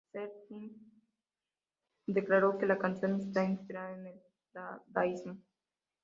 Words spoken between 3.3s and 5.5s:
inspirada en el dadaísmo.